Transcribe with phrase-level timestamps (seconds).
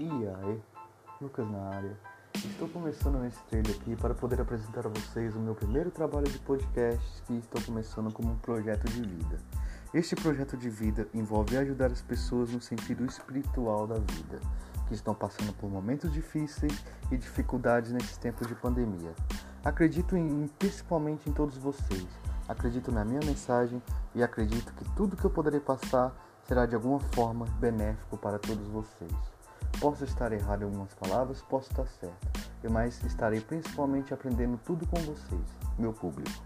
[0.00, 0.62] E aí,
[1.20, 1.98] Lucas na área.
[2.32, 6.38] Estou começando nesse trailer aqui para poder apresentar a vocês o meu primeiro trabalho de
[6.38, 9.40] podcast que estou começando como um projeto de vida.
[9.92, 14.38] Este projeto de vida envolve ajudar as pessoas no sentido espiritual da vida,
[14.86, 19.16] que estão passando por momentos difíceis e dificuldades nesses tempos de pandemia.
[19.64, 22.06] Acredito em, principalmente em todos vocês.
[22.48, 23.82] Acredito na minha mensagem
[24.14, 28.68] e acredito que tudo que eu poderei passar será de alguma forma benéfico para todos
[28.68, 29.37] vocês.
[29.80, 32.28] Posso estar errado em algumas palavras, posso estar certo,
[32.70, 35.40] mas estarei principalmente aprendendo tudo com vocês,
[35.78, 36.42] meu público.